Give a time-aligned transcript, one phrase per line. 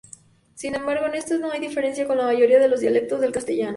[0.55, 3.69] Sin embargo en esto no hay diferencia con la mayoría de dialectos del castellano.